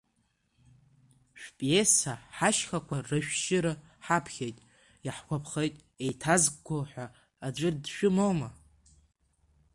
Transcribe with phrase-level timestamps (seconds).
[1.41, 3.73] Шәпиеса Ҳашьхақәа рышәшьыра
[4.05, 4.57] ҳаԥхьеит,
[5.05, 7.05] иаҳгәаԥхеит, еиҭазго ҳәа
[7.45, 8.49] аӡәыр дшәымоума?